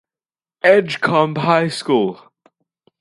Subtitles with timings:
[0.63, 2.19] Edgecumbe High School.